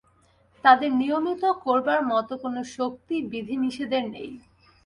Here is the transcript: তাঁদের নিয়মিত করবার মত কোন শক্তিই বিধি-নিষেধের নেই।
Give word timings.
তাঁদের 0.65 0.91
নিয়মিত 0.93 1.43
করবার 1.63 1.99
মত 2.05 2.29
কোন 2.41 2.55
শক্তিই 2.75 3.27
বিধি-নিষেধের 3.31 4.05
নেই। 4.09 4.31